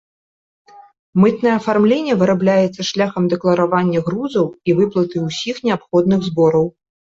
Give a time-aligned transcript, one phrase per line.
[1.23, 6.65] Мытнае афармленне вырабляецца шляхам дэкларавання грузаў і выплаты ўсіх неабходных збораў.